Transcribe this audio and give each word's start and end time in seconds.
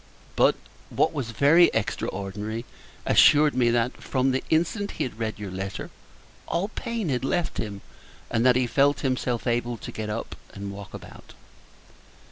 But, 0.35 0.55
what 0.89 1.13
was 1.13 1.29
very 1.29 1.69
extraordinary, 1.75 2.65
assured 3.05 3.53
me 3.53 3.69
that, 3.69 4.01
from 4.01 4.31
the 4.31 4.43
instant 4.49 4.93
he 4.97 5.03
had 5.03 5.19
read 5.19 5.37
your 5.37 5.51
letter, 5.51 5.91
all 6.47 6.69
pain 6.69 7.09
had 7.09 7.23
left 7.23 7.59
him, 7.59 7.81
and 8.31 8.43
that 8.43 8.55
he 8.55 8.65
felt 8.65 9.01
himself 9.01 9.45
able 9.45 9.77
to 9.77 9.91
get 9.91 10.09
up 10.09 10.35
and 10.55 10.71
walk 10.71 10.95
about. 10.95 11.33